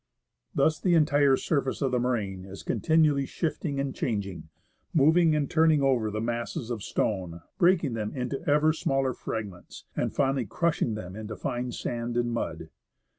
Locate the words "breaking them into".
7.59-8.41